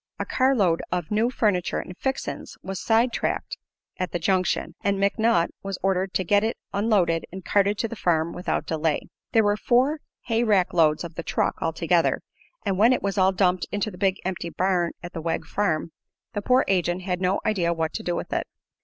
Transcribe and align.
A 0.17 0.25
carload 0.25 0.81
of 0.91 1.11
new 1.11 1.29
furniture 1.29 1.77
and 1.77 1.95
"fixin's" 1.95 2.57
was 2.63 2.79
sidetracked 2.81 3.59
at 3.99 4.11
the 4.11 4.17
junction, 4.17 4.73
and 4.83 4.97
McNutt 4.97 5.49
was 5.61 5.77
ordered 5.83 6.11
to 6.15 6.23
get 6.23 6.43
it 6.43 6.57
unloaded 6.73 7.27
and 7.31 7.45
carted 7.45 7.77
to 7.77 7.87
the 7.87 7.95
farm 7.95 8.33
without 8.33 8.65
delay. 8.65 9.01
There 9.33 9.43
were 9.43 9.55
four 9.57 9.99
hay 10.23 10.43
rack 10.43 10.73
loads 10.73 11.03
of 11.03 11.13
the 11.13 11.21
"truck," 11.21 11.61
altogether, 11.61 12.23
and 12.65 12.79
when 12.79 12.93
it 12.93 13.03
was 13.03 13.19
all 13.19 13.31
dumped 13.31 13.67
into 13.71 13.91
the 13.91 13.97
big 13.99 14.15
empty 14.25 14.49
barn 14.49 14.93
at 15.03 15.13
the 15.13 15.21
Wegg 15.21 15.45
farm 15.45 15.91
the 16.33 16.41
poor 16.41 16.65
agent 16.67 17.03
had 17.03 17.21
no 17.21 17.39
idea 17.45 17.71
what 17.71 17.93
to 17.93 18.01
do 18.01 18.15
with 18.15 18.33
it. 18.33 18.47